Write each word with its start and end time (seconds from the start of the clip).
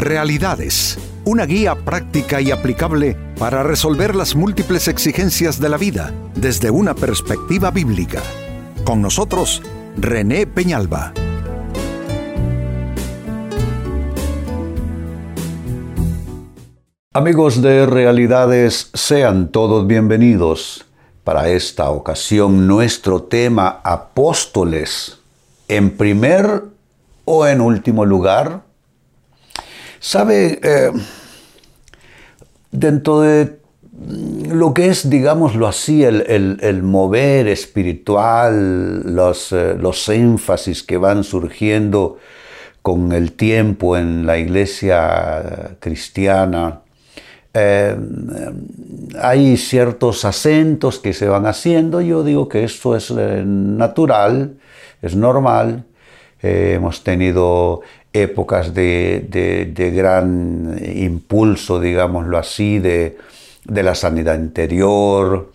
Realidades, 0.00 0.96
una 1.26 1.44
guía 1.44 1.74
práctica 1.74 2.40
y 2.40 2.50
aplicable 2.50 3.18
para 3.38 3.62
resolver 3.62 4.16
las 4.16 4.34
múltiples 4.34 4.88
exigencias 4.88 5.60
de 5.60 5.68
la 5.68 5.76
vida 5.76 6.14
desde 6.34 6.70
una 6.70 6.94
perspectiva 6.94 7.70
bíblica. 7.70 8.22
Con 8.84 9.02
nosotros, 9.02 9.60
René 9.98 10.46
Peñalba. 10.46 11.12
Amigos 17.12 17.60
de 17.60 17.84
Realidades, 17.84 18.88
sean 18.94 19.52
todos 19.52 19.86
bienvenidos. 19.86 20.86
Para 21.24 21.50
esta 21.50 21.90
ocasión, 21.90 22.66
nuestro 22.66 23.24
tema 23.24 23.80
apóstoles, 23.84 25.18
en 25.68 25.90
primer 25.90 26.62
o 27.26 27.46
en 27.46 27.60
último 27.60 28.06
lugar. 28.06 28.69
Sabe, 30.02 30.58
eh, 30.62 30.92
dentro 32.70 33.20
de 33.20 33.60
lo 34.48 34.72
que 34.72 34.86
es, 34.86 35.10
digámoslo 35.10 35.66
así, 35.66 36.02
el, 36.04 36.82
mover 36.82 37.46
espiritual, 37.48 39.02
los, 39.14 39.52
eh, 39.52 39.76
los 39.78 40.08
énfasis 40.08 40.82
que 40.82 40.96
van 40.96 41.22
surgiendo 41.22 42.16
con 42.80 43.12
el 43.12 43.32
tiempo 43.32 43.98
en 43.98 44.24
la 44.24 44.38
iglesia 44.38 45.76
cristiana, 45.80 46.80
eh, 47.52 47.94
hay 49.20 49.58
ciertos 49.58 50.24
acentos 50.24 50.98
que 50.98 51.12
se 51.12 51.28
van 51.28 51.44
haciendo. 51.44 52.00
Yo 52.00 52.24
digo 52.24 52.48
que 52.48 52.64
esto 52.64 52.96
es 52.96 53.10
natural, 53.10 54.56
es 55.02 55.14
normal. 55.14 55.84
Hemos 56.42 57.04
tenido 57.04 57.82
épocas 58.12 58.74
de, 58.74 59.92
gran 59.94 60.80
impulso, 60.94 61.80
digámoslo 61.80 62.38
así, 62.38 62.78
de, 62.78 63.16
la 63.66 63.94
sanidad 63.94 64.38
interior, 64.38 65.52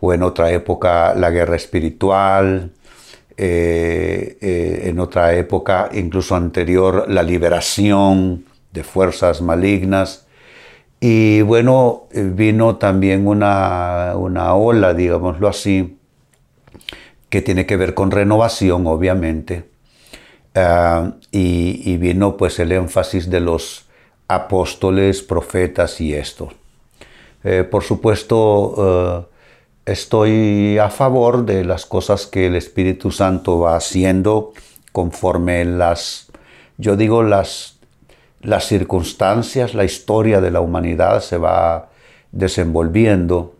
o 0.00 0.12
en 0.12 0.22
otra 0.22 0.52
época 0.52 1.14
la 1.14 1.30
guerra 1.30 1.56
espiritual, 1.56 2.70
en 3.36 4.98
otra 4.98 5.34
época, 5.34 5.90
incluso 5.92 6.36
anterior, 6.36 7.06
la 7.08 7.22
liberación 7.22 8.44
de 8.72 8.84
fuerzas 8.84 9.42
malignas. 9.42 10.26
Y 11.00 11.42
bueno, 11.42 12.04
vino 12.12 12.76
también 12.76 13.26
una, 13.26 14.14
ola, 14.14 14.94
digámoslo 14.94 15.48
así, 15.48 15.98
que 17.28 17.42
tiene 17.42 17.66
que 17.66 17.76
ver 17.76 17.94
con 17.94 18.10
renovación, 18.10 18.86
obviamente. 18.86 19.64
Ah, 20.54 21.12
y, 21.36 21.96
vino 21.98 22.36
pues 22.36 22.58
el 22.58 22.72
énfasis 22.72 23.28
de 23.30 23.40
los 23.40 23.86
apóstoles, 24.28 25.22
profetas 25.22 26.00
y 26.00 26.14
esto. 26.14 26.50
Eh, 27.44 27.64
por 27.64 27.82
supuesto, 27.82 29.26
eh, 29.86 29.92
estoy 29.92 30.78
a 30.78 30.90
favor 30.90 31.44
de 31.44 31.64
las 31.64 31.86
cosas 31.86 32.26
que 32.26 32.46
el 32.46 32.56
Espíritu 32.56 33.10
Santo 33.10 33.60
va 33.60 33.76
haciendo 33.76 34.52
conforme 34.92 35.64
las, 35.64 36.28
yo 36.78 36.96
digo, 36.96 37.22
las 37.22 37.76
las 38.46 38.66
circunstancias, 38.66 39.74
la 39.74 39.84
historia 39.84 40.40
de 40.40 40.52
la 40.52 40.60
humanidad 40.60 41.20
se 41.20 41.36
va 41.36 41.88
desenvolviendo, 42.30 43.56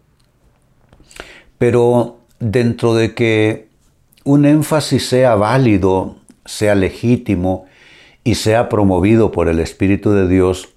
pero 1.59 2.19
dentro 2.39 2.95
de 2.95 3.15
que 3.15 3.69
un 4.23 4.45
énfasis 4.45 5.09
sea 5.09 5.35
válido, 5.35 6.17
sea 6.47 6.75
legítimo 6.75 7.67
y 8.25 8.37
sea 8.37 8.69
promovido 8.69 9.33
por 9.33 9.49
el 9.49 9.61
Espíritu 9.61 10.13
de 10.13 10.29
Dios, 10.29 10.71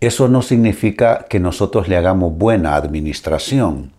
eso 0.00 0.28
no 0.28 0.42
significa 0.42 1.26
que 1.28 1.38
nosotros 1.40 1.88
le 1.88 1.96
hagamos 1.96 2.36
buena 2.36 2.74
administración, 2.74 3.92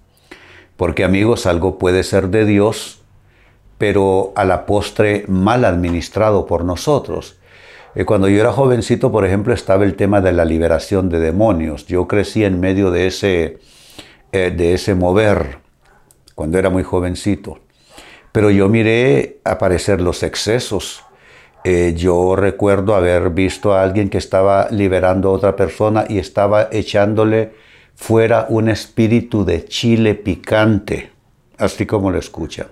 porque 0.76 1.04
amigos, 1.04 1.46
algo 1.46 1.78
puede 1.78 2.04
ser 2.04 2.30
de 2.30 2.46
Dios, 2.46 3.02
pero 3.78 4.34
a 4.36 4.46
la 4.46 4.66
postre 4.66 5.26
mal 5.28 5.66
administrado 5.66 6.46
por 6.46 6.66
nosotros. 6.66 7.38
Eh, 7.96 8.06
cuando 8.06 8.28
yo 8.28 8.40
era 8.40 8.52
jovencito, 8.52 9.12
por 9.12 9.26
ejemplo, 9.26 9.54
estaba 9.54 9.84
el 9.84 9.96
tema 9.96 10.22
de 10.22 10.34
la 10.34 10.46
liberación 10.46 11.10
de 11.10 11.20
demonios. 11.20 11.86
Yo 11.86 12.08
crecí 12.08 12.44
en 12.44 12.60
medio 12.60 12.92
de 12.92 13.08
ese, 13.08 13.60
eh, 14.32 14.52
de 14.56 14.74
ese 14.74 14.96
mover 14.96 15.60
cuando 16.36 16.58
era 16.58 16.70
muy 16.70 16.84
jovencito. 16.84 17.60
Pero 18.32 18.50
yo 18.50 18.68
miré 18.68 19.40
aparecer 19.44 20.02
los 20.02 20.24
excesos. 20.24 21.04
Eh, 21.66 21.94
yo 21.96 22.36
recuerdo 22.36 22.94
haber 22.94 23.30
visto 23.30 23.74
a 23.74 23.84
alguien 23.84 24.10
que 24.10 24.18
estaba 24.18 24.68
liberando 24.70 25.30
a 25.30 25.32
otra 25.32 25.56
persona 25.56 26.06
y 26.10 26.18
estaba 26.18 26.68
echándole 26.72 27.54
fuera 27.96 28.48
un 28.50 28.68
espíritu 28.68 29.46
de 29.46 29.64
chile 29.64 30.14
picante, 30.16 31.12
así 31.58 31.86
como 31.86 32.12
lo 32.12 32.20
escuchan. 32.20 32.68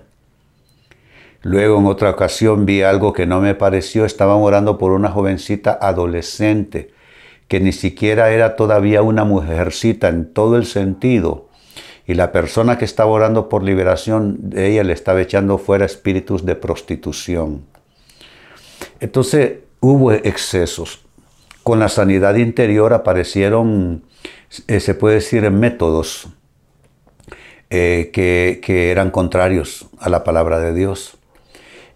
Luego 1.40 1.78
en 1.78 1.86
otra 1.86 2.10
ocasión 2.10 2.66
vi 2.66 2.82
algo 2.82 3.12
que 3.14 3.26
no 3.26 3.40
me 3.40 3.54
pareció, 3.54 4.04
estaban 4.04 4.36
orando 4.38 4.76
por 4.76 4.92
una 4.92 5.10
jovencita 5.10 5.78
adolescente, 5.80 6.92
que 7.48 7.60
ni 7.60 7.72
siquiera 7.72 8.30
era 8.30 8.56
todavía 8.56 9.02
una 9.02 9.24
mujercita 9.24 10.08
en 10.08 10.32
todo 10.32 10.56
el 10.56 10.66
sentido. 10.66 11.48
Y 12.06 12.14
la 12.14 12.30
persona 12.30 12.78
que 12.78 12.84
estaba 12.84 13.10
orando 13.10 13.48
por 13.48 13.62
liberación 13.62 14.50
de 14.50 14.68
ella 14.68 14.84
le 14.84 14.92
estaba 14.92 15.22
echando 15.22 15.58
fuera 15.58 15.84
espíritus 15.84 16.44
de 16.44 16.56
prostitución. 16.56 17.71
Entonces 19.02 19.58
hubo 19.80 20.12
excesos. 20.12 21.00
Con 21.64 21.80
la 21.80 21.88
sanidad 21.88 22.36
interior 22.36 22.92
aparecieron, 22.92 24.04
eh, 24.68 24.80
se 24.80 24.94
puede 24.94 25.16
decir, 25.16 25.48
métodos 25.50 26.28
eh, 27.68 28.10
que, 28.12 28.60
que 28.62 28.90
eran 28.90 29.10
contrarios 29.10 29.86
a 29.98 30.08
la 30.08 30.22
palabra 30.22 30.60
de 30.60 30.72
Dios. 30.72 31.18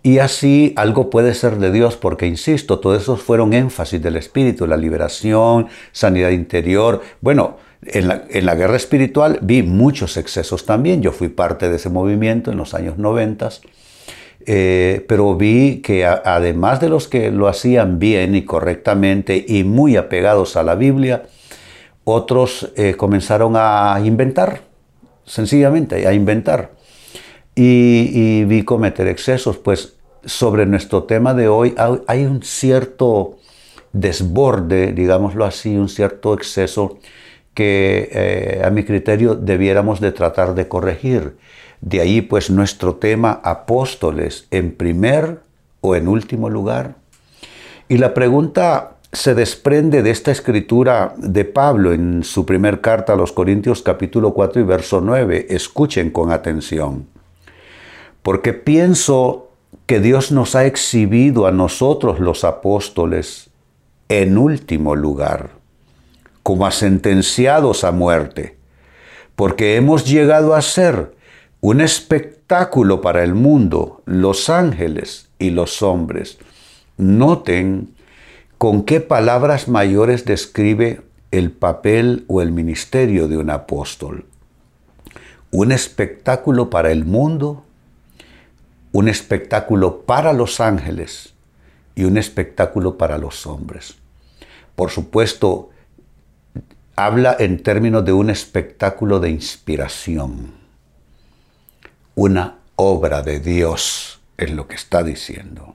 Y 0.02 0.18
así 0.18 0.72
algo 0.76 1.08
puede 1.08 1.34
ser 1.34 1.58
de 1.58 1.70
Dios, 1.70 1.96
porque 1.96 2.26
insisto, 2.26 2.80
todos 2.80 3.02
esos 3.02 3.22
fueron 3.22 3.52
énfasis 3.54 4.02
del 4.02 4.16
Espíritu, 4.16 4.66
la 4.66 4.76
liberación, 4.76 5.68
sanidad 5.92 6.30
interior. 6.30 7.02
Bueno, 7.20 7.56
en 7.82 8.06
la, 8.46 8.54
guerra 8.54 8.76
espiritual 8.76 9.38
vi 9.42 9.62
muchos 9.62 10.16
excesos 10.16 10.66
también. 10.66 11.02
Yo 11.02 11.12
fui 11.12 11.28
parte 11.28 11.68
de 11.68 11.76
ese 11.76 11.88
movimiento 11.88 12.50
en 12.50 12.56
los 12.56 12.74
años 12.74 12.98
90, 12.98 13.48
eh, 14.46 15.04
pero 15.08 15.34
vi 15.34 15.82
que 15.82 16.06
además 16.06 16.80
de 16.80 16.88
los 16.88 17.08
que 17.08 17.30
lo 17.30 17.48
hacían 17.48 17.98
bien 17.98 18.36
y 18.36 18.44
correctamente 18.44 19.44
y 19.46 19.64
muy 19.64 19.96
apegados 19.96 20.56
a 20.56 20.62
la 20.62 20.76
Biblia, 20.76 21.24
otros 22.04 22.72
eh, 22.76 22.94
comenzaron 22.96 23.54
a 23.56 24.00
inventar, 24.04 24.62
sencillamente, 25.24 26.06
a 26.06 26.12
inventar. 26.12 26.70
Y, 27.56 28.10
y, 28.12 28.44
vi 28.44 28.62
cometer 28.62 29.08
excesos, 29.08 29.56
pues 29.56 29.96
sobre 30.24 30.66
nuestro 30.66 31.04
tema 31.04 31.34
de 31.34 31.48
hoy 31.48 31.74
hay 32.06 32.26
un 32.26 32.42
cierto 32.42 33.38
desborde, 33.92 34.92
digámoslo 34.92 35.44
así, 35.44 35.76
un 35.76 35.88
cierto 35.88 36.34
exceso 36.34 36.98
que 37.56 38.10
eh, 38.12 38.62
a 38.62 38.68
mi 38.68 38.84
criterio 38.84 39.34
debiéramos 39.34 39.98
de 39.98 40.12
tratar 40.12 40.54
de 40.54 40.68
corregir. 40.68 41.38
De 41.80 42.02
ahí 42.02 42.20
pues 42.20 42.50
nuestro 42.50 42.96
tema 42.96 43.40
apóstoles 43.42 44.46
en 44.50 44.72
primer 44.72 45.40
o 45.80 45.96
en 45.96 46.06
último 46.06 46.50
lugar. 46.50 46.96
Y 47.88 47.96
la 47.96 48.12
pregunta 48.12 48.96
se 49.10 49.34
desprende 49.34 50.02
de 50.02 50.10
esta 50.10 50.32
escritura 50.32 51.14
de 51.16 51.46
Pablo 51.46 51.94
en 51.94 52.24
su 52.24 52.44
primer 52.44 52.82
carta 52.82 53.14
a 53.14 53.16
los 53.16 53.32
Corintios 53.32 53.80
capítulo 53.80 54.34
4 54.34 54.60
y 54.60 54.64
verso 54.64 55.00
9. 55.00 55.46
Escuchen 55.48 56.10
con 56.10 56.32
atención. 56.32 57.06
Porque 58.22 58.52
pienso 58.52 59.48
que 59.86 60.00
Dios 60.00 60.30
nos 60.30 60.54
ha 60.56 60.66
exhibido 60.66 61.46
a 61.46 61.52
nosotros 61.52 62.20
los 62.20 62.44
apóstoles 62.44 63.48
en 64.10 64.36
último 64.36 64.94
lugar, 64.94 65.52
como 66.46 66.64
a 66.64 66.70
sentenciados 66.70 67.82
a 67.82 67.90
muerte, 67.90 68.56
porque 69.34 69.74
hemos 69.74 70.04
llegado 70.04 70.54
a 70.54 70.62
ser 70.62 71.16
un 71.60 71.80
espectáculo 71.80 73.00
para 73.00 73.24
el 73.24 73.34
mundo, 73.34 74.00
los 74.04 74.48
ángeles 74.48 75.28
y 75.40 75.50
los 75.50 75.82
hombres. 75.82 76.38
Noten 76.98 77.88
con 78.58 78.84
qué 78.84 79.00
palabras 79.00 79.66
mayores 79.66 80.24
describe 80.24 81.00
el 81.32 81.50
papel 81.50 82.24
o 82.28 82.40
el 82.40 82.52
ministerio 82.52 83.26
de 83.26 83.38
un 83.38 83.50
apóstol. 83.50 84.26
Un 85.50 85.72
espectáculo 85.72 86.70
para 86.70 86.92
el 86.92 87.04
mundo 87.04 87.64
un 88.92 89.08
espectáculo 89.08 90.02
para 90.02 90.32
los 90.32 90.60
ángeles 90.60 91.34
y 91.96 92.04
un 92.04 92.16
espectáculo 92.16 92.96
para 92.96 93.18
los 93.18 93.46
hombres. 93.46 93.96
Por 94.76 94.90
supuesto, 94.90 95.70
habla 96.96 97.36
en 97.38 97.62
términos 97.62 98.06
de 98.06 98.14
un 98.14 98.30
espectáculo 98.30 99.20
de 99.20 99.28
inspiración, 99.28 100.54
una 102.14 102.56
obra 102.76 103.20
de 103.20 103.38
Dios 103.38 104.20
es 104.38 104.50
lo 104.50 104.66
que 104.66 104.76
está 104.76 105.02
diciendo. 105.02 105.74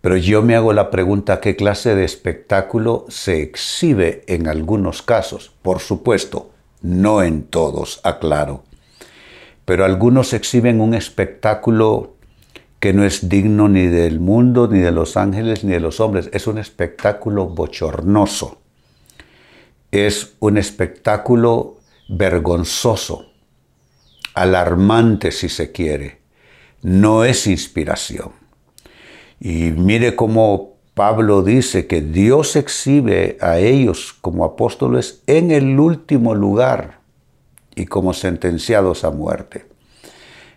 Pero 0.00 0.16
yo 0.16 0.40
me 0.40 0.54
hago 0.54 0.72
la 0.72 0.90
pregunta, 0.90 1.40
¿qué 1.40 1.56
clase 1.56 1.94
de 1.94 2.06
espectáculo 2.06 3.04
se 3.10 3.42
exhibe 3.42 4.24
en 4.28 4.48
algunos 4.48 5.02
casos? 5.02 5.52
Por 5.60 5.80
supuesto, 5.80 6.52
no 6.80 7.22
en 7.22 7.42
todos, 7.42 8.00
aclaro. 8.02 8.62
Pero 9.66 9.84
algunos 9.84 10.32
exhiben 10.32 10.80
un 10.80 10.94
espectáculo 10.94 12.14
que 12.80 12.94
no 12.94 13.04
es 13.04 13.28
digno 13.28 13.68
ni 13.68 13.86
del 13.88 14.20
mundo, 14.20 14.68
ni 14.68 14.78
de 14.78 14.92
los 14.92 15.18
ángeles, 15.18 15.64
ni 15.64 15.72
de 15.72 15.80
los 15.80 16.00
hombres. 16.00 16.30
Es 16.32 16.46
un 16.46 16.56
espectáculo 16.56 17.46
bochornoso. 17.46 18.62
Es 19.90 20.34
un 20.40 20.58
espectáculo 20.58 21.78
vergonzoso, 22.08 23.32
alarmante 24.34 25.30
si 25.30 25.48
se 25.48 25.72
quiere. 25.72 26.18
No 26.82 27.24
es 27.24 27.46
inspiración. 27.46 28.32
Y 29.40 29.72
mire 29.72 30.14
cómo 30.14 30.78
Pablo 30.94 31.42
dice 31.42 31.86
que 31.86 32.02
Dios 32.02 32.56
exhibe 32.56 33.38
a 33.40 33.58
ellos 33.58 34.16
como 34.20 34.44
apóstoles 34.44 35.22
en 35.26 35.52
el 35.52 35.78
último 35.78 36.34
lugar 36.34 36.98
y 37.76 37.86
como 37.86 38.12
sentenciados 38.12 39.04
a 39.04 39.10
muerte. 39.10 39.66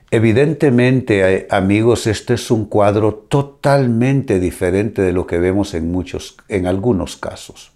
Evidentemente, 0.10 1.36
eh, 1.36 1.48
amigos, 1.50 2.06
este 2.06 2.34
es 2.34 2.52
un 2.52 2.66
cuadro 2.66 3.14
totalmente 3.14 4.40
diferente 4.40 5.02
de 5.02 5.14
lo 5.14 5.26
que 5.26 5.38
vemos 5.38 5.74
en 5.74 5.90
muchos, 5.90 6.36
en 6.50 6.68
algunos 6.68 7.16
casos. 7.16 7.72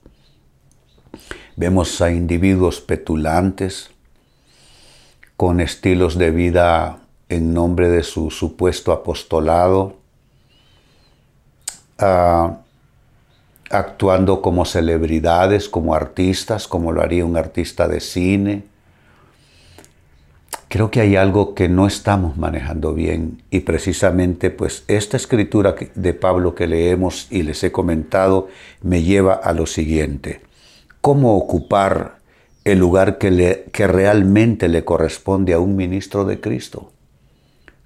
Vemos 1.58 2.02
a 2.02 2.12
individuos 2.12 2.82
petulantes, 2.82 3.90
con 5.38 5.62
estilos 5.62 6.18
de 6.18 6.32
vida 6.32 7.00
en 7.30 7.54
nombre 7.54 7.90
de 7.90 8.04
su 8.04 8.30
supuesto 8.30 8.92
apostolado, 8.92 9.98
actuando 13.70 14.42
como 14.42 14.66
celebridades, 14.66 15.70
como 15.70 15.96
artistas, 15.96 16.68
como 16.68 16.92
lo 16.92 17.02
haría 17.02 17.26
un 17.26 17.38
artista 17.38 17.88
de 17.88 18.00
cine. 18.00 18.64
Creo 20.68 20.92
que 20.92 21.00
hay 21.00 21.16
algo 21.16 21.56
que 21.56 21.70
no 21.70 21.88
estamos 21.88 22.38
manejando 22.38 22.94
bien 22.94 23.44
y 23.50 23.62
precisamente 23.62 24.50
pues 24.50 24.84
esta 24.90 25.16
escritura 25.16 25.76
de 25.96 26.14
Pablo 26.14 26.54
que 26.54 26.68
leemos 26.68 27.28
y 27.30 27.44
les 27.44 27.64
he 27.64 27.72
comentado 27.72 28.50
me 28.82 29.04
lleva 29.04 29.36
a 29.36 29.54
lo 29.54 29.68
siguiente. 29.68 30.42
¿Cómo 31.06 31.38
ocupar 31.38 32.18
el 32.64 32.80
lugar 32.80 33.20
que, 33.20 33.88
realmente 33.88 34.68
le 34.68 34.84
corresponde 34.84 35.54
a 35.54 35.60
un 35.60 35.76
ministro 35.76 36.26
de 36.26 36.42
Cristo? 36.42 36.94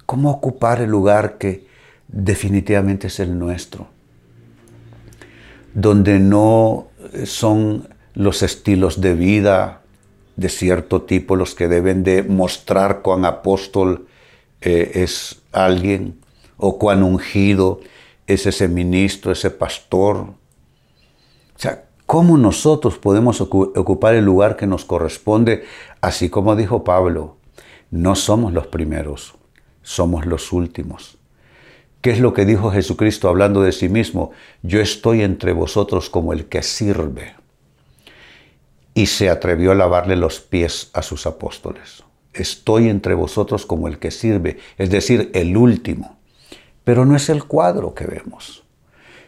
¿Cómo 0.06 0.30
ocupar 0.30 0.80
el 0.80 0.88
lugar 0.88 1.36
que 1.36 1.66
definitivamente 2.08 3.08
es 3.08 3.20
el 3.20 3.38
nuestro? 3.38 3.88
donde 5.74 6.18
no 6.18 6.88
son 7.26 7.90
los 8.14 8.42
estilos 8.42 9.02
de 9.02 9.12
vida 9.12 9.82
de 10.36 10.48
cierto 10.48 11.02
tipo 11.02 11.36
los 11.36 11.54
que 11.54 11.68
deben 11.68 12.02
de 12.02 12.22
mostrar 12.22 13.02
cuán 13.02 13.26
apóstol 13.26 14.06
eh, 14.62 14.92
es 14.94 15.42
alguien 15.52 16.18
o 16.56 16.78
cuán 16.78 17.02
ungido 17.02 17.80
es 18.26 18.46
ese 18.46 18.66
ministro, 18.66 19.30
ese 19.30 19.50
pastor. 19.50 20.16
O 20.16 21.58
sea, 21.58 21.84
¿cómo 22.10 22.36
nosotros 22.36 22.98
podemos 22.98 23.40
ocupar 23.40 24.16
el 24.16 24.24
lugar 24.24 24.56
que 24.56 24.66
nos 24.66 24.84
corresponde? 24.84 25.62
Así 26.00 26.28
como 26.28 26.56
dijo 26.56 26.82
Pablo, 26.82 27.36
no 27.92 28.16
somos 28.16 28.52
los 28.52 28.66
primeros, 28.66 29.36
somos 29.82 30.26
los 30.26 30.52
últimos. 30.52 31.18
¿Qué 32.00 32.10
es 32.10 32.18
lo 32.18 32.34
que 32.34 32.44
dijo 32.44 32.72
Jesucristo 32.72 33.28
hablando 33.28 33.62
de 33.62 33.70
sí 33.70 33.88
mismo? 33.88 34.32
Yo 34.64 34.80
estoy 34.80 35.22
entre 35.22 35.52
vosotros 35.52 36.10
como 36.10 36.32
el 36.32 36.46
que 36.46 36.64
sirve. 36.64 37.36
Y 38.92 39.06
se 39.06 39.30
atrevió 39.30 39.70
a 39.70 39.76
lavarle 39.76 40.16
los 40.16 40.40
pies 40.40 40.90
a 40.94 41.02
sus 41.02 41.28
apóstoles. 41.28 42.02
Estoy 42.34 42.88
entre 42.88 43.14
vosotros 43.14 43.66
como 43.66 43.86
el 43.86 44.00
que 44.00 44.10
sirve, 44.10 44.58
es 44.78 44.90
decir, 44.90 45.30
el 45.32 45.56
último. 45.56 46.18
Pero 46.82 47.04
no 47.04 47.14
es 47.14 47.28
el 47.28 47.44
cuadro 47.44 47.94
que 47.94 48.06
vemos. 48.06 48.64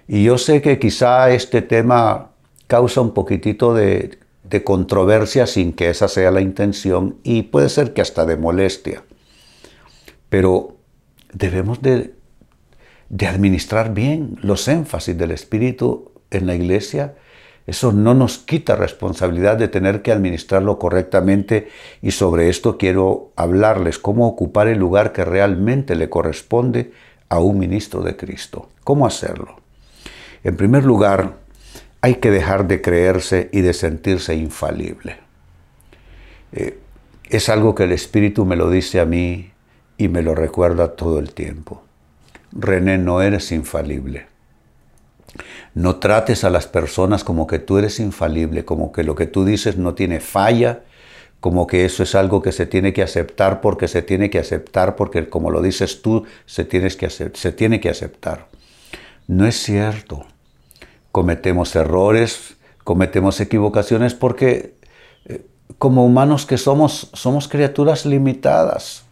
Y 0.08 0.24
yo 0.24 0.36
sé 0.36 0.60
que 0.60 0.80
quizá 0.80 1.30
este 1.30 1.62
tema 1.62 2.31
causa 2.72 3.02
un 3.02 3.12
poquitito 3.12 3.74
de, 3.74 4.18
controversia 4.64 5.46
sin 5.46 5.74
que 5.74 5.90
esa 5.90 6.08
sea 6.08 6.30
la 6.30 6.40
intención 6.40 7.18
y 7.22 7.42
puede 7.42 7.68
ser 7.68 7.92
que 7.92 8.00
hasta 8.00 8.24
de 8.24 8.38
molestia. 8.38 9.02
Pero 10.30 10.78
debemos 11.34 11.82
de 11.82 12.14
de 13.10 13.26
administrar 13.26 13.92
bien 13.92 14.38
los 14.40 14.68
énfasis 14.68 15.18
del 15.18 15.32
Espíritu 15.32 16.12
en 16.30 16.46
la 16.46 16.54
iglesia, 16.54 17.14
eso 17.66 17.92
no 17.92 18.14
nos 18.14 18.38
quita 18.38 18.74
responsabilidad 18.74 19.58
de 19.58 19.68
tener 19.68 20.00
que 20.00 20.12
administrarlo 20.12 20.78
correctamente 20.78 21.68
y 22.00 22.12
sobre 22.12 22.48
esto 22.48 22.78
quiero 22.78 23.32
hablarles, 23.36 23.98
cómo 23.98 24.26
ocupar 24.26 24.66
el 24.66 24.78
lugar 24.78 25.12
que 25.12 25.26
realmente 25.26 25.94
le 25.94 26.08
corresponde 26.08 26.92
a 27.28 27.38
un 27.38 27.58
ministro 27.58 28.00
de 28.00 28.16
Cristo. 28.16 28.70
¿Cómo 28.82 29.06
hacerlo? 29.06 29.56
En 30.42 30.56
primer 30.56 30.84
lugar, 30.84 31.41
hay 32.02 32.16
que 32.16 32.32
dejar 32.32 32.66
de 32.66 32.82
creerse 32.82 33.48
y 33.52 33.60
de 33.60 33.72
sentirse 33.72 34.34
infalible. 34.34 35.18
Eh, 36.52 36.78
es 37.30 37.48
algo 37.48 37.74
que 37.74 37.84
el 37.84 37.92
Espíritu 37.92 38.44
me 38.44 38.56
lo 38.56 38.68
dice 38.68 39.00
a 39.00 39.06
mí 39.06 39.52
y 39.96 40.08
me 40.08 40.20
lo 40.22 40.34
recuerda 40.34 40.96
todo 40.96 41.20
el 41.20 41.32
tiempo. 41.32 41.84
René, 42.50 42.98
no 42.98 43.22
eres 43.22 43.52
infalible. 43.52 44.26
No 45.74 45.96
trates 45.96 46.42
a 46.42 46.50
las 46.50 46.66
personas 46.66 47.22
como 47.22 47.46
que 47.46 47.60
tú 47.60 47.78
eres 47.78 48.00
infalible, 48.00 48.64
como 48.64 48.92
que 48.92 49.04
lo 49.04 49.14
que 49.14 49.28
tú 49.28 49.44
dices 49.44 49.78
no 49.78 49.94
tiene 49.94 50.18
falla, 50.18 50.82
como 51.40 51.68
que 51.68 51.84
eso 51.84 52.02
es 52.02 52.16
algo 52.16 52.42
que 52.42 52.52
se 52.52 52.66
tiene 52.66 52.92
que 52.92 53.02
aceptar 53.02 53.60
porque 53.60 53.86
se 53.86 54.02
tiene 54.02 54.28
que 54.28 54.40
aceptar, 54.40 54.96
porque 54.96 55.28
como 55.28 55.50
lo 55.52 55.62
dices 55.62 56.02
tú, 56.02 56.26
se, 56.46 56.64
tienes 56.64 56.96
que 56.96 57.08
se 57.10 57.52
tiene 57.52 57.80
que 57.80 57.90
aceptar. 57.90 58.48
No 59.28 59.46
es 59.46 59.56
cierto. 59.56 60.26
Cometemos 61.12 61.76
errores, 61.76 62.56
cometemos 62.84 63.40
equivocaciones 63.40 64.14
porque 64.14 64.74
eh, 65.26 65.46
como 65.78 66.04
humanos 66.04 66.46
que 66.46 66.58
somos, 66.58 67.10
somos 67.12 67.48
criaturas 67.48 68.06
limitadas. 68.06 69.04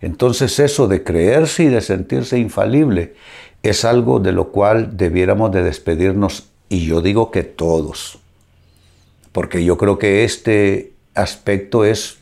Entonces 0.00 0.58
eso 0.58 0.86
de 0.86 1.02
creerse 1.02 1.64
y 1.64 1.68
de 1.68 1.80
sentirse 1.80 2.38
infalible 2.38 3.14
es 3.62 3.86
algo 3.86 4.20
de 4.20 4.32
lo 4.32 4.52
cual 4.52 4.96
debiéramos 4.96 5.50
de 5.52 5.62
despedirnos 5.62 6.50
y 6.68 6.84
yo 6.84 7.00
digo 7.00 7.30
que 7.30 7.42
todos. 7.42 8.18
Porque 9.32 9.64
yo 9.64 9.78
creo 9.78 9.98
que 9.98 10.24
este 10.24 10.92
aspecto 11.14 11.84
es, 11.84 12.18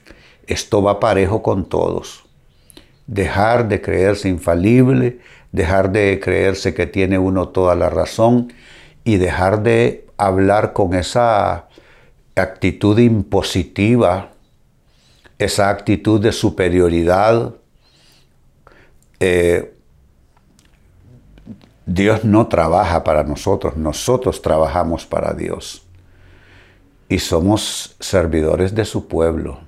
esto 0.46 0.82
va 0.82 1.00
parejo 1.00 1.42
con 1.42 1.68
todos. 1.68 2.24
Dejar 3.06 3.68
de 3.68 3.80
creerse 3.80 4.28
infalible, 4.28 5.18
dejar 5.50 5.90
de 5.90 6.20
creerse 6.22 6.74
que 6.74 6.86
tiene 6.86 7.18
uno 7.18 7.48
toda 7.48 7.74
la 7.74 7.90
razón 7.90 8.52
y 9.04 9.16
dejar 9.16 9.62
de 9.62 10.06
hablar 10.16 10.72
con 10.72 10.94
esa 10.94 11.68
actitud 12.36 12.98
impositiva, 12.98 14.30
esa 15.38 15.68
actitud 15.70 16.20
de 16.20 16.32
superioridad, 16.32 17.54
eh, 19.20 19.74
Dios 21.84 22.24
no 22.24 22.46
trabaja 22.46 23.02
para 23.02 23.24
nosotros, 23.24 23.76
nosotros 23.76 24.40
trabajamos 24.40 25.04
para 25.04 25.32
Dios. 25.32 25.84
Y 27.08 27.18
somos 27.18 27.96
servidores 27.98 28.74
de 28.74 28.84
su 28.84 29.08
pueblo. 29.08 29.60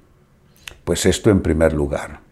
Pues 0.85 1.05
esto 1.07 1.31
en 1.31 1.43
primer 1.43 1.73
lugar. 1.73 2.24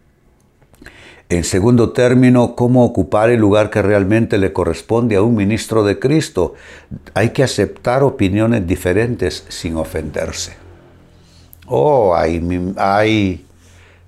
En 1.33 1.43
segundo 1.43 1.93
término, 1.93 2.55
cómo 2.55 2.85
ocupar 2.85 3.31
el 3.31 3.39
lugar 3.39 3.71
que 3.71 3.81
realmente 3.81 4.37
le 4.37 4.53
corresponde 4.53 5.15
a 5.15 5.23
un 5.23 5.35
ministro 5.35 5.83
de 5.83 5.97
Cristo. 5.97 6.53
Hay 7.15 7.31
que 7.31 7.41
aceptar 7.41 8.03
opiniones 8.03 8.67
diferentes 8.67 9.43
sin 9.49 9.75
ofenderse. 9.77 10.53
Oh, 11.65 12.13
hay, 12.15 12.39
hay 12.77 13.45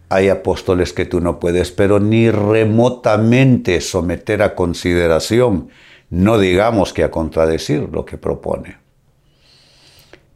hay 0.08 0.30
apóstoles 0.30 0.94
que 0.94 1.06
tú 1.06 1.20
no 1.20 1.40
puedes, 1.40 1.72
pero 1.72 2.00
ni 2.00 2.30
remotamente 2.30 3.82
someter 3.82 4.44
a 4.44 4.54
consideración, 4.54 5.70
no 6.12 6.38
digamos 6.38 6.94
que 6.94 7.04
a 7.04 7.10
contradecir 7.10 7.90
lo 7.92 8.06
que 8.06 8.18
propone. 8.18 8.78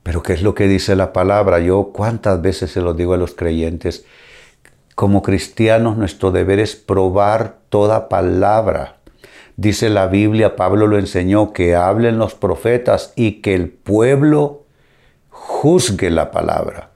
Pero 0.01 0.23
¿qué 0.23 0.33
es 0.33 0.41
lo 0.41 0.55
que 0.55 0.67
dice 0.67 0.95
la 0.95 1.13
palabra? 1.13 1.59
Yo 1.59 1.91
cuántas 1.93 2.41
veces 2.41 2.71
se 2.71 2.81
lo 2.81 2.95
digo 2.95 3.13
a 3.13 3.17
los 3.17 3.35
creyentes, 3.35 4.05
como 4.99 5.21
cristianos 5.21 5.95
nuestro 5.95 6.29
deber 6.31 6.59
es 6.59 6.75
probar 6.75 7.59
toda 7.69 8.09
palabra. 8.09 8.97
Dice 9.55 9.89
la 9.89 10.07
Biblia, 10.07 10.57
Pablo 10.57 10.87
lo 10.87 10.99
enseñó, 10.99 11.53
que 11.53 11.73
hablen 11.73 12.17
los 12.17 12.35
profetas 12.35 13.13
y 13.15 13.39
que 13.41 13.55
el 13.55 13.69
pueblo 13.69 14.65
juzgue 15.29 16.09
la 16.09 16.31
palabra. 16.31 16.89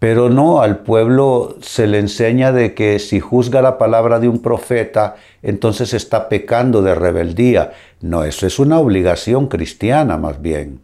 Pero 0.00 0.30
no, 0.30 0.62
al 0.62 0.78
pueblo 0.78 1.58
se 1.60 1.86
le 1.86 2.00
enseña 2.00 2.50
de 2.50 2.74
que 2.74 2.98
si 2.98 3.20
juzga 3.20 3.62
la 3.62 3.78
palabra 3.78 4.18
de 4.18 4.26
un 4.26 4.42
profeta, 4.42 5.14
entonces 5.44 5.94
está 5.94 6.28
pecando 6.28 6.82
de 6.82 6.96
rebeldía. 6.96 7.70
No, 8.00 8.24
eso 8.24 8.48
es 8.48 8.58
una 8.58 8.80
obligación 8.80 9.46
cristiana 9.46 10.16
más 10.16 10.42
bien. 10.42 10.80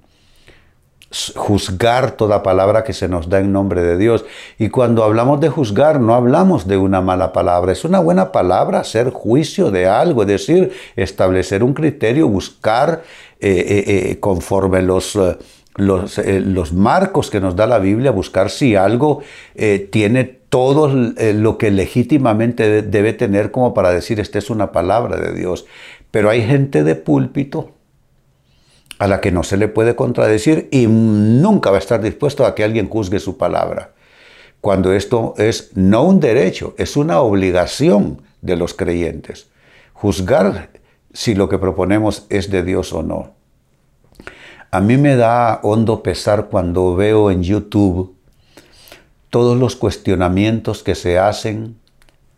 Juzgar 1.10 2.10
toda 2.12 2.42
palabra 2.42 2.84
que 2.84 2.92
se 2.92 3.08
nos 3.08 3.30
da 3.30 3.40
en 3.40 3.50
nombre 3.50 3.80
de 3.80 3.96
Dios. 3.96 4.26
Y 4.58 4.68
cuando 4.68 5.04
hablamos 5.04 5.40
de 5.40 5.48
juzgar, 5.48 6.00
no 6.00 6.14
hablamos 6.14 6.68
de 6.68 6.76
una 6.76 7.00
mala 7.00 7.32
palabra. 7.32 7.72
Es 7.72 7.84
una 7.86 7.98
buena 7.98 8.30
palabra 8.30 8.80
hacer 8.80 9.10
juicio 9.10 9.70
de 9.70 9.86
algo, 9.86 10.22
es 10.22 10.28
decir, 10.28 10.70
establecer 10.96 11.62
un 11.62 11.72
criterio, 11.72 12.28
buscar 12.28 13.02
eh, 13.40 13.48
eh, 13.50 13.84
eh, 13.86 14.20
conforme 14.20 14.82
los 14.82 15.18
los, 15.76 16.18
los, 16.18 16.72
marcos 16.72 17.30
que 17.30 17.40
nos 17.40 17.54
da 17.54 17.68
la 17.68 17.78
Biblia, 17.78 18.10
buscar 18.10 18.50
si 18.50 18.74
algo 18.74 19.22
tiene 19.92 20.24
todo 20.24 20.88
lo 20.88 21.56
que 21.56 21.70
legítimamente 21.70 22.82
debe 22.82 23.12
tener 23.12 23.52
como 23.52 23.74
para 23.74 23.92
decir, 23.92 24.18
esta 24.18 24.40
es 24.40 24.50
una 24.50 24.72
palabra 24.72 25.16
de 25.18 25.32
Dios. 25.32 25.66
Pero 26.10 26.30
hay 26.30 26.42
gente 26.42 26.82
de 26.82 26.96
púlpito 26.96 27.77
a 28.98 29.06
la 29.06 29.20
que 29.20 29.32
no 29.32 29.42
se 29.42 29.56
le 29.56 29.68
puede 29.68 29.94
contradecir 29.94 30.68
y 30.70 30.86
nunca 30.86 31.70
va 31.70 31.76
a 31.76 31.80
estar 31.80 32.02
dispuesto 32.02 32.44
a 32.44 32.54
que 32.54 32.64
alguien 32.64 32.88
juzgue 32.88 33.20
su 33.20 33.36
palabra. 33.36 33.92
Cuando 34.60 34.92
esto 34.92 35.34
es 35.38 35.70
no 35.74 36.02
un 36.02 36.18
derecho, 36.18 36.74
es 36.78 36.96
una 36.96 37.20
obligación 37.20 38.22
de 38.42 38.56
los 38.56 38.74
creyentes. 38.74 39.48
Juzgar 39.92 40.70
si 41.12 41.34
lo 41.34 41.48
que 41.48 41.58
proponemos 41.58 42.26
es 42.28 42.50
de 42.50 42.62
Dios 42.64 42.92
o 42.92 43.02
no. 43.02 43.32
A 44.70 44.80
mí 44.80 44.96
me 44.96 45.16
da 45.16 45.60
hondo 45.62 46.02
pesar 46.02 46.48
cuando 46.48 46.94
veo 46.94 47.30
en 47.30 47.42
YouTube 47.42 48.14
todos 49.30 49.56
los 49.56 49.76
cuestionamientos 49.76 50.82
que 50.82 50.94
se 50.94 51.18
hacen 51.18 51.76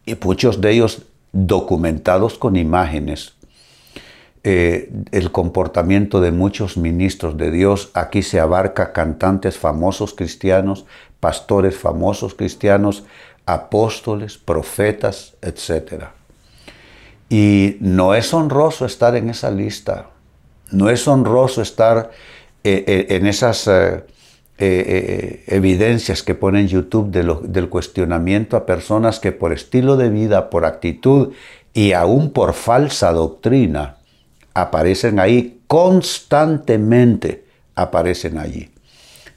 y 0.07 0.15
muchos 0.15 0.61
de 0.61 0.73
ellos 0.73 1.03
documentados 1.33 2.39
con 2.39 2.57
imágenes. 2.57 3.35
Eh, 4.43 4.91
el 5.13 5.33
comportamiento 5.33 6.23
de 6.23 6.31
muchos 6.31 6.79
ministros 6.79 7.37
de 7.37 7.51
Dios. 7.51 7.91
Aquí 7.93 8.23
se 8.23 8.41
abarca 8.41 8.95
cantantes 8.95 9.59
famosos 9.59 10.15
cristianos, 10.15 10.87
pastores 11.21 11.77
famosos 11.77 12.35
cristianos, 12.35 13.05
apóstoles, 13.45 14.39
profetas, 14.39 15.35
etc. 15.43 16.05
Y 17.29 17.77
no 17.81 18.15
es 18.15 18.33
honroso 18.33 18.87
estar 18.87 19.15
en 19.15 19.29
esa 19.29 19.51
lista. 19.51 20.07
No 20.71 20.89
es 20.89 21.07
honroso 21.07 21.61
estar 21.61 22.11
eh, 22.65 22.83
eh, 22.87 23.07
en 23.11 23.27
esas 23.27 23.69
evidencias 24.57 26.23
que 26.23 26.35
pone 26.35 26.61
en 26.61 26.69
YouTube 26.69 27.11
del 27.11 27.69
cuestionamiento 27.69 28.57
a 28.57 28.65
personas 28.65 29.19
que 29.19 29.33
por 29.33 29.53
estilo 29.53 29.99
de 29.99 30.09
vida, 30.09 30.49
por 30.49 30.65
actitud 30.65 31.33
y 31.75 31.93
aún 31.93 32.31
por 32.31 32.53
falsa 32.53 33.13
doctrina 33.13 34.00
aparecen 34.55 35.21
ahí 35.21 35.61
constantemente, 35.67 37.45
aparecen 37.75 38.39
allí. 38.39 38.71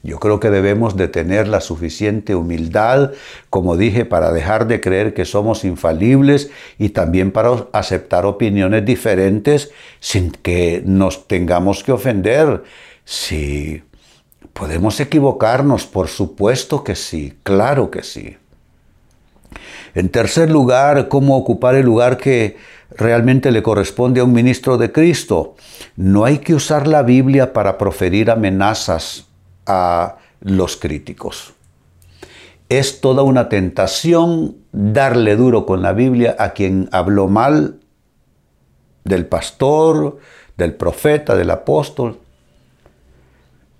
Yo 0.04 0.18
creo 0.20 0.38
que 0.38 0.50
debemos 0.50 0.96
de 0.96 1.08
tener 1.08 1.48
la 1.48 1.62
suficiente 1.62 2.34
humildad, 2.34 3.12
como 3.48 3.78
dije, 3.78 4.04
para 4.04 4.32
dejar 4.32 4.66
de 4.66 4.82
creer 4.82 5.14
que 5.14 5.24
somos 5.24 5.64
infalibles 5.64 6.50
y 6.78 6.90
también 6.90 7.32
para 7.32 7.68
aceptar 7.72 8.26
opiniones 8.26 8.84
diferentes 8.84 9.70
sin 10.00 10.30
que 10.30 10.82
nos 10.84 11.26
tengamos 11.26 11.82
que 11.82 11.92
ofender. 11.92 12.64
Si 13.06 13.82
podemos 14.52 15.00
equivocarnos, 15.00 15.86
por 15.86 16.08
supuesto 16.08 16.84
que 16.84 16.96
sí, 16.96 17.38
claro 17.42 17.90
que 17.90 18.02
sí. 18.02 18.36
En 19.94 20.10
tercer 20.10 20.50
lugar, 20.50 21.08
cómo 21.08 21.36
ocupar 21.38 21.76
el 21.76 21.86
lugar 21.86 22.18
que 22.18 22.58
realmente 22.96 23.50
le 23.50 23.62
corresponde 23.62 24.20
a 24.20 24.24
un 24.24 24.32
ministro 24.32 24.78
de 24.78 24.92
Cristo. 24.92 25.56
No 25.96 26.24
hay 26.24 26.38
que 26.38 26.54
usar 26.54 26.86
la 26.86 27.02
Biblia 27.02 27.52
para 27.52 27.78
proferir 27.78 28.30
amenazas 28.30 29.26
a 29.66 30.16
los 30.40 30.76
críticos. 30.76 31.54
Es 32.68 33.00
toda 33.00 33.22
una 33.22 33.48
tentación 33.48 34.56
darle 34.72 35.36
duro 35.36 35.66
con 35.66 35.82
la 35.82 35.92
Biblia 35.92 36.36
a 36.38 36.52
quien 36.52 36.88
habló 36.92 37.28
mal 37.28 37.80
del 39.04 39.26
pastor, 39.26 40.18
del 40.56 40.74
profeta, 40.74 41.36
del 41.36 41.50
apóstol. 41.50 42.18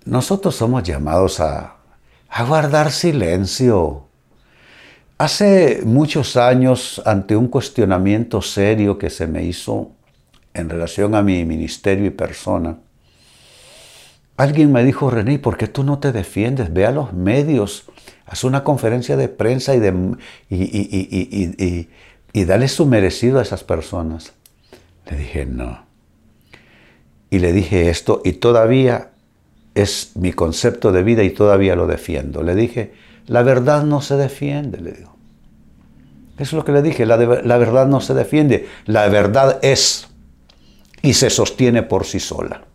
Nosotros 0.05 0.55
somos 0.55 0.83
llamados 0.83 1.39
a, 1.39 1.77
a 2.29 2.43
guardar 2.43 2.91
silencio. 2.91 4.03
Hace 5.17 5.81
muchos 5.85 6.35
años, 6.35 7.01
ante 7.05 7.35
un 7.35 7.47
cuestionamiento 7.47 8.41
serio 8.41 8.97
que 8.97 9.09
se 9.09 9.27
me 9.27 9.43
hizo 9.43 9.91
en 10.53 10.69
relación 10.69 11.15
a 11.15 11.21
mi 11.21 11.45
ministerio 11.45 12.05
y 12.05 12.09
persona, 12.09 12.77
Alguien 14.37 14.71
me 14.73 14.83
dijo, 14.83 15.09
René, 15.09 15.39
¿por 15.39 15.57
qué 15.57 15.67
tú 15.67 15.83
no 15.83 15.99
te 15.99 16.11
defiendes? 16.11 16.73
Ve 16.73 16.85
a 16.85 16.91
los 16.91 17.13
medios, 17.13 17.85
haz 18.25 18.43
una 18.43 18.65
conferencia 18.65 19.15
de 19.15 19.29
prensa 19.29 19.75
y, 19.75 19.79
de, 19.79 21.87
dale 22.33 22.67
su 22.67 22.85
merecido 22.85 23.39
a 23.39 23.43
esas 23.43 23.63
personas. 23.63 24.33
Le 25.09 25.17
dije, 25.17 25.45
no. 25.45 25.85
Y 27.29 27.39
le 27.39 27.53
dije 27.53 27.89
esto 27.89 28.21
y 28.25 28.33
todavía 28.33 29.11
es 29.73 30.11
mi 30.15 30.33
concepto 30.33 30.91
de 30.91 31.03
vida 31.03 31.23
y 31.23 31.29
todavía 31.29 31.77
lo 31.77 31.87
defiendo. 31.87 32.43
Le 32.43 32.55
dije, 32.55 32.91
la 33.27 33.43
verdad 33.43 33.83
no 33.83 34.01
se 34.01 34.15
defiende, 34.15 34.79
le 34.79 34.91
digo. 34.91 35.15
Eso 36.37 36.43
es 36.43 36.53
lo 36.53 36.65
que 36.65 36.73
le 36.73 36.81
dije, 36.81 37.05
la, 37.05 37.15
verdad 37.15 37.87
no 37.87 38.01
se 38.01 38.13
defiende, 38.13 38.67
la 38.85 39.07
verdad 39.07 39.59
es 39.61 40.09
y 41.01 41.13
se 41.13 41.29
sostiene 41.29 41.81
por 41.83 42.05
sí 42.05 42.19
sola. 42.19 42.65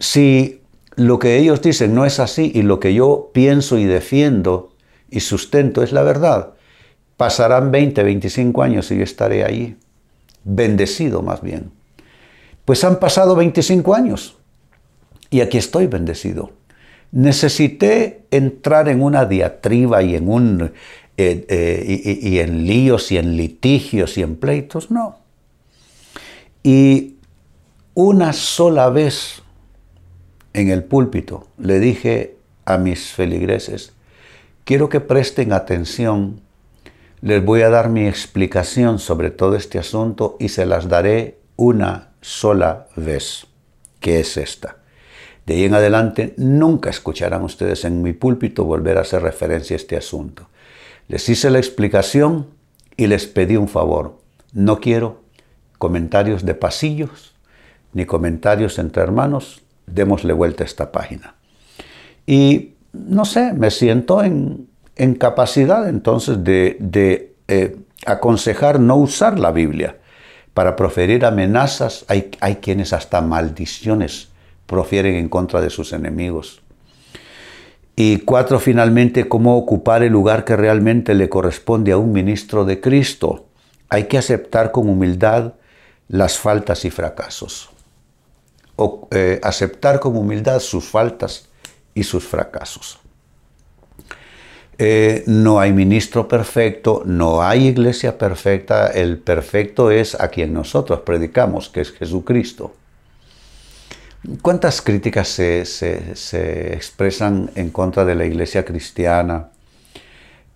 Si 0.00 0.60
lo 0.96 1.18
que 1.18 1.38
ellos 1.38 1.62
dicen 1.62 1.94
no 1.94 2.04
es 2.04 2.18
así 2.18 2.50
y 2.54 2.62
lo 2.62 2.80
que 2.80 2.92
yo 2.92 3.30
pienso 3.32 3.78
y 3.78 3.84
defiendo 3.84 4.72
y 5.10 5.20
sustento 5.20 5.82
es 5.82 5.92
la 5.92 6.02
verdad, 6.02 6.54
pasarán 7.16 7.70
20, 7.70 8.02
25 8.02 8.62
años 8.62 8.90
y 8.90 8.96
yo 8.96 9.04
estaré 9.04 9.44
allí, 9.44 9.76
bendecido 10.42 11.22
más 11.22 11.40
bien. 11.40 11.70
Pues 12.64 12.82
han 12.82 12.98
pasado 12.98 13.36
25 13.36 13.94
años 13.94 14.36
y 15.30 15.40
aquí 15.40 15.58
estoy 15.58 15.86
bendecido. 15.86 16.50
Necesité 17.14 18.24
entrar 18.32 18.88
en 18.88 19.00
una 19.00 19.24
diatriba 19.24 20.02
y 20.02 20.16
en, 20.16 20.28
un, 20.28 20.72
eh, 21.16 21.46
eh, 21.48 22.18
y 22.20 22.40
en 22.40 22.66
líos 22.66 23.12
y 23.12 23.18
en 23.18 23.36
litigios 23.36 24.18
y 24.18 24.22
en 24.22 24.34
pleitos, 24.34 24.90
no. 24.90 25.18
Y 26.64 27.14
una 27.94 28.32
sola 28.32 28.88
vez 28.88 29.42
en 30.54 30.70
el 30.70 30.82
púlpito 30.82 31.46
le 31.56 31.78
dije 31.78 32.36
a 32.64 32.78
mis 32.78 33.12
feligreses, 33.12 33.92
quiero 34.64 34.88
que 34.88 34.98
presten 34.98 35.52
atención, 35.52 36.40
les 37.20 37.44
voy 37.44 37.62
a 37.62 37.70
dar 37.70 37.90
mi 37.90 38.08
explicación 38.08 38.98
sobre 38.98 39.30
todo 39.30 39.54
este 39.54 39.78
asunto 39.78 40.36
y 40.40 40.48
se 40.48 40.66
las 40.66 40.88
daré 40.88 41.38
una 41.54 42.10
sola 42.20 42.88
vez, 42.96 43.46
que 44.00 44.18
es 44.18 44.36
esta. 44.36 44.78
De 45.46 45.54
ahí 45.54 45.64
en 45.64 45.74
adelante 45.74 46.34
nunca 46.36 46.90
escucharán 46.90 47.42
ustedes 47.42 47.84
en 47.84 48.02
mi 48.02 48.12
púlpito 48.12 48.64
volver 48.64 48.98
a 48.98 49.02
hacer 49.02 49.22
referencia 49.22 49.74
a 49.74 49.78
este 49.78 49.96
asunto. 49.96 50.48
Les 51.08 51.28
hice 51.28 51.50
la 51.50 51.58
explicación 51.58 52.48
y 52.96 53.06
les 53.06 53.26
pedí 53.26 53.56
un 53.56 53.68
favor. 53.68 54.18
No 54.52 54.80
quiero 54.80 55.22
comentarios 55.78 56.44
de 56.44 56.54
pasillos, 56.54 57.34
ni 57.92 58.06
comentarios 58.06 58.78
entre 58.78 59.02
hermanos, 59.02 59.62
démosle 59.86 60.32
vuelta 60.32 60.64
a 60.64 60.66
esta 60.66 60.92
página. 60.92 61.34
Y 62.26 62.74
no 62.92 63.24
sé, 63.26 63.52
me 63.52 63.70
siento 63.70 64.22
en, 64.22 64.68
capacidad 65.18 65.88
entonces 65.88 66.42
de, 66.42 67.34
eh, 67.48 67.76
aconsejar 68.06 68.80
no 68.80 68.96
usar 68.96 69.38
la 69.38 69.50
Biblia 69.50 69.98
para 70.54 70.76
proferir 70.76 71.26
amenazas. 71.26 72.06
Hay, 72.08 72.30
hay 72.40 72.56
quienes 72.56 72.92
hasta 72.92 73.20
maldiciones 73.20 74.28
profieren 74.66 75.16
en 75.16 75.28
contra 75.28 75.60
de 75.60 75.70
sus 75.70 75.92
enemigos. 75.92 76.62
Y 77.96 78.18
cuatro, 78.18 78.58
finalmente, 78.58 79.28
cómo 79.28 79.56
ocupar 79.56 80.02
el 80.02 80.12
lugar 80.12 80.44
que 80.44 80.56
realmente 80.56 81.14
le 81.14 81.28
corresponde 81.28 81.92
a 81.92 81.98
un 81.98 82.12
ministro 82.12 82.64
de 82.64 82.80
Cristo. 82.80 83.46
Hay 83.88 84.04
que 84.04 84.18
aceptar 84.18 84.72
con 84.72 84.88
humildad 84.88 85.54
las 86.08 86.38
faltas 86.38 86.84
y 86.84 86.90
fracasos 86.90 87.70
o, 88.76 89.08
eh, 89.10 89.40
aceptar 89.42 90.00
con 90.00 90.16
humildad 90.16 90.60
sus 90.60 90.84
faltas 90.84 91.48
y 91.94 92.02
sus 92.02 92.24
fracasos. 92.24 92.98
Eh, 94.76 95.22
no 95.26 95.60
hay 95.60 95.72
ministro 95.72 96.26
perfecto, 96.26 97.02
no 97.04 97.42
hay 97.42 97.68
iglesia 97.68 98.18
perfecta, 98.18 98.88
el 98.88 99.18
perfecto 99.18 99.92
es 99.92 100.20
a 100.20 100.28
quien 100.28 100.52
nosotros 100.52 101.00
predicamos, 101.00 101.68
que 101.68 101.80
es 101.80 101.92
Jesucristo. 101.92 102.74
¿Cuántas 104.40 104.80
críticas 104.80 105.28
se, 105.28 105.66
se, 105.66 106.72
expresan 106.72 107.50
en 107.56 107.68
contra 107.68 108.06
de 108.06 108.14
la 108.14 108.24
iglesia 108.24 108.64
cristiana? 108.64 109.50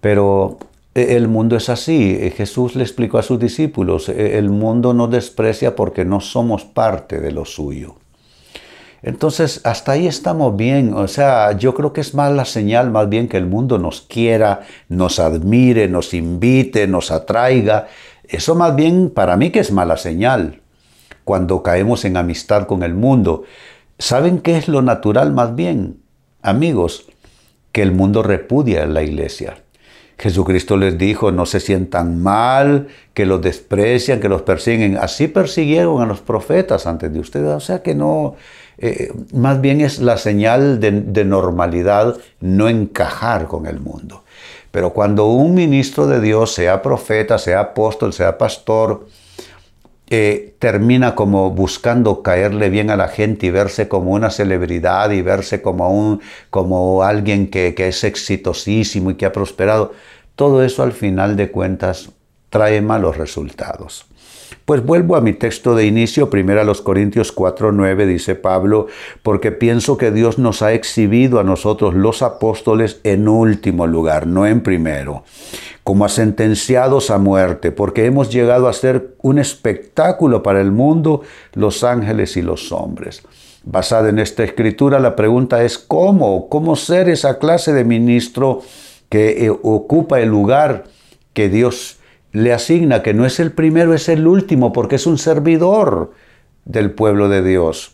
Pero 0.01 0.59
e, 0.95 1.17
el 1.17 1.29
mundo 1.29 1.55
es 1.55 1.69
así. 1.69 2.17
E, 2.19 2.31
Jesús 2.31 2.77
le 2.77 2.83
explicó 2.83 3.19
a 3.19 3.23
sus 3.23 3.39
discípulos, 3.39 4.09
e, 4.09 4.39
el 4.39 4.49
mundo 4.49 4.95
nos 4.95 5.11
desprecia 5.11 5.77
porque 5.77 6.07
no 6.07 6.21
somos 6.21 6.65
parte 6.65 7.21
de 7.21 7.31
lo 7.31 7.45
suyo. 7.45 7.97
Entonces, 9.03 9.61
hasta 9.65 9.93
ahí 9.93 10.07
estamos 10.07 10.57
bien. 10.57 10.95
O 10.95 11.07
sea, 11.07 11.53
yo 11.53 11.75
creo 11.75 11.93
que 11.93 12.01
es 12.01 12.15
más 12.15 12.33
la 12.33 12.47
señal, 12.47 12.91
más 12.91 13.09
bien 13.11 13.29
que 13.29 13.37
el 13.37 13.47
mundo 13.47 13.79
nos 13.79 14.01
quiera, 14.01 14.63
nos 14.89 15.19
admire, 15.19 15.89
nos 15.89 16.15
invite, 16.15 16.87
nos 16.87 17.11
atraiga. 17.11 17.89
Eso 18.25 18.55
más 18.55 18.75
bien 18.75 19.11
para 19.11 19.37
mí 19.37 19.51
que 19.51 19.61
es 19.61 19.71
mala 19.73 19.99
señal 19.99 20.63
cuando 21.29 21.63
caemos 21.63 22.07
en 22.07 22.17
amistad 22.17 22.67
con 22.67 22.83
el 22.83 22.95
mundo. 22.95 23.43
¿Saben 23.99 24.39
qué 24.39 24.57
es 24.57 24.67
lo 24.67 24.81
natural 24.81 25.31
más 25.31 25.55
bien? 25.55 26.01
Amigos, 26.41 27.05
que 27.71 27.83
el 27.83 27.93
mundo 27.93 28.23
repudia 28.23 28.85
a 28.85 28.87
la 28.87 29.03
iglesia. 29.03 29.59
Jesucristo 30.19 30.79
les 30.79 30.97
dijo, 30.97 31.31
no 31.31 31.45
se 31.45 31.61
sientan 31.61 32.23
mal, 32.23 32.87
que 33.13 33.27
los 33.27 33.43
desprecian, 33.43 34.21
que 34.21 34.31
los 34.31 34.41
persiguen. 34.41 34.97
Así 34.97 35.29
persiguieron 35.29 36.01
a 36.01 36.07
los 36.07 36.23
profetas 36.23 36.87
antes 36.87 37.13
de 37.13 37.21
ustedes. 37.21 37.51
O 37.51 37.61
sea 37.61 37.83
que 37.83 37.95
no, 37.95 38.37
eh, 38.79 39.13
más 39.35 39.61
bien 39.61 39.83
es 39.83 39.99
la 39.99 40.17
señal 40.17 40.81
de, 40.81 41.25
normalidad 41.27 42.17
no 42.41 42.71
encajar 42.71 43.49
con 43.49 43.67
el 43.67 43.81
mundo. 43.81 44.25
Pero 44.71 44.95
cuando 44.95 45.27
un 45.27 45.55
ministro 45.55 46.07
de 46.07 46.23
Dios, 46.23 46.55
sea 46.55 46.81
profeta, 46.81 47.37
sea 47.37 47.61
apóstol, 47.61 48.15
sea 48.15 48.39
pastor, 48.39 49.05
termina 50.59 51.15
como 51.15 51.51
buscando 51.51 52.23
caerle 52.23 52.71
bien 52.71 52.91
a 52.91 52.97
la 52.97 53.09
gente 53.09 53.47
y 53.47 53.51
verse 53.51 53.89
como 53.89 54.13
una 54.13 54.31
celebridad 54.31 55.11
y 55.11 55.21
verse 55.21 55.61
como, 55.61 55.91
un, 55.91 56.21
como 56.51 57.03
alguien 57.03 57.51
que, 57.51 57.75
que 57.75 57.89
es 57.89 58.05
exitosísimo 58.05 59.11
y 59.11 59.15
que 59.17 59.27
ha 59.27 59.33
prosperado, 59.33 59.93
todo 60.35 60.63
eso 60.63 60.83
al 60.83 60.93
final 60.93 61.37
de 61.37 61.51
cuentas 61.51 62.11
trae 62.49 62.81
malos 62.81 63.17
resultados. 63.17 64.07
Pues 64.69 64.85
vuelvo 64.85 65.17
a 65.17 65.23
mi 65.23 65.33
texto 65.33 65.75
de 65.75 65.87
inicio, 65.87 66.29
primero 66.29 66.61
a 66.61 66.65
los 66.65 66.83
Corintios 66.83 67.35
4:9 67.35 68.05
dice 68.05 68.35
Pablo, 68.35 68.87
porque 69.23 69.51
pienso 69.51 69.97
que 69.97 70.11
Dios 70.11 70.39
nos 70.39 70.61
ha 70.61 70.75
exhibido 70.75 71.41
a 71.41 71.43
nosotros 71.43 71.95
los 71.95 72.21
apóstoles 72.21 73.01
en 73.03 73.29
último 73.29 73.87
lugar, 73.87 74.27
no 74.27 74.47
en 74.47 74.61
primero, 74.61 75.25
como 75.85 76.05
a 76.05 76.11
sentenciados 76.11 77.11
a 77.11 77.17
muerte, 77.17 77.73
porque 77.73 78.05
hemos 78.05 78.29
llegado 78.29 78.69
a 78.69 78.75
ser 78.75 79.15
un 79.23 79.39
espectáculo 79.39 80.43
para 80.43 80.61
el 80.61 80.71
mundo, 80.71 81.23
los 81.55 81.83
ángeles 81.83 82.37
y 82.37 82.43
los 82.43 82.71
hombres. 82.71 83.23
Basada 83.65 84.11
en 84.11 84.19
esta 84.19 84.45
escritura, 84.45 85.01
la 85.01 85.17
pregunta 85.17 85.65
es 85.65 85.79
¿cómo? 85.79 86.51
¿Cómo 86.51 86.77
ser 86.77 87.09
esa 87.09 87.39
clase 87.39 87.73
de 87.73 87.85
ministro? 87.85 88.61
que 89.09 89.47
eh, 89.47 89.51
ocupa 89.51 90.21
el 90.21 90.29
lugar 90.29 90.85
que 91.33 91.49
Dios 91.49 91.98
le 92.33 92.53
asigna, 92.53 93.03
que 93.03 93.15
no 93.15 93.25
es 93.27 93.41
el 93.41 93.53
primero, 93.53 93.95
es 93.95 94.09
el 94.09 94.27
último, 94.27 94.73
porque 94.73 94.97
es 94.97 95.07
un 95.07 95.19
servidor 95.19 96.13
del 96.65 96.91
pueblo 96.91 97.29
de 97.29 97.43
Dios. 97.43 97.93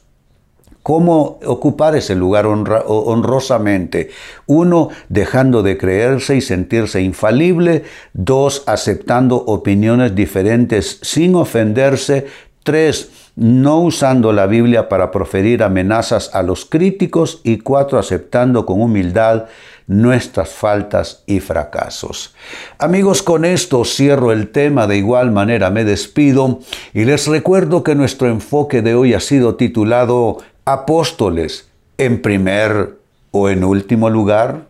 ¿Cómo 0.85 1.39
ocupar 1.47 1.97
ese 1.97 2.15
lugar 2.15 2.45
honrosamente? 2.47 4.11
Uno, 4.45 4.91
dejando 5.09 5.63
de 5.63 5.79
creerse 5.79 6.37
y 6.37 6.43
sentirse 6.43 7.01
infalible. 7.01 7.85
Dos, 8.13 8.65
aceptando 8.67 9.37
opiniones 9.37 10.15
diferentes 10.15 10.99
sin 11.01 11.37
ofenderse. 11.37 12.27
Tres, 12.65 13.11
no 13.37 13.81
usando 13.81 14.33
la 14.33 14.47
Biblia 14.47 14.89
para 14.89 15.11
proferir 15.11 15.63
amenazas 15.63 16.31
a 16.35 16.43
los 16.43 16.65
críticos. 16.65 17.41
Y 17.45 17.59
cuatro, 17.59 17.99
aceptando 17.99 18.67
con 18.67 18.81
humildad 18.81 19.45
nuestras 19.87 20.51
faltas 20.51 21.23
y 21.27 21.41
fracasos. 21.41 22.35
Amigos, 22.79 23.23
con 23.23 23.45
esto 23.45 23.85
cierro 23.85 24.33
el 24.33 24.49
tema, 24.49 24.87
de 24.87 24.97
igual 24.97 25.31
manera 25.31 25.71
me 25.71 25.85
despido 25.85 26.61
y 26.95 27.05
les 27.05 27.27
recuerdo 27.27 27.83
que 27.83 27.95
nuestro 27.95 28.29
enfoque 28.29 28.81
de 28.83 28.95
hoy 28.95 29.15
ha 29.15 29.21
sido 29.21 29.57
titulado 29.57 30.39
Apóstoles 30.65 31.69
en 31.99 32.23
primer 32.23 32.99
o 33.31 33.51
en 33.51 33.65
último 33.65 34.09
lugar. 34.09 34.69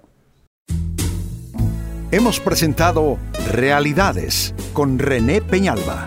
Hemos 2.11 2.40
presentado 2.40 3.18
Realidades 3.53 4.55
con 4.72 4.98
René 4.98 5.40
Peñalba. 5.40 6.07